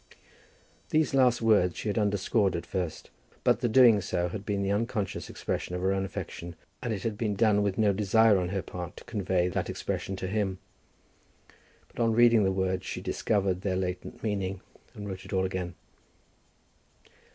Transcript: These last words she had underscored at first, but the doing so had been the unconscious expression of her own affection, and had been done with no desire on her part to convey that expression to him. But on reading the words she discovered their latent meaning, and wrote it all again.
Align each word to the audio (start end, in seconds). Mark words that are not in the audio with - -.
These 0.89 1.13
last 1.13 1.43
words 1.43 1.77
she 1.77 1.87
had 1.87 1.99
underscored 1.99 2.55
at 2.55 2.65
first, 2.65 3.11
but 3.43 3.59
the 3.59 3.69
doing 3.69 4.01
so 4.01 4.29
had 4.29 4.47
been 4.47 4.63
the 4.63 4.71
unconscious 4.71 5.29
expression 5.29 5.75
of 5.75 5.83
her 5.83 5.93
own 5.93 6.05
affection, 6.05 6.55
and 6.81 6.91
had 6.91 7.19
been 7.19 7.35
done 7.35 7.61
with 7.61 7.77
no 7.77 7.93
desire 7.93 8.39
on 8.39 8.49
her 8.49 8.63
part 8.63 8.97
to 8.97 9.03
convey 9.03 9.47
that 9.49 9.69
expression 9.69 10.15
to 10.15 10.25
him. 10.27 10.57
But 11.87 11.99
on 12.01 12.13
reading 12.15 12.43
the 12.43 12.51
words 12.51 12.83
she 12.83 12.99
discovered 12.99 13.61
their 13.61 13.75
latent 13.75 14.23
meaning, 14.23 14.61
and 14.95 15.07
wrote 15.07 15.23
it 15.23 15.33
all 15.33 15.45
again. 15.45 15.75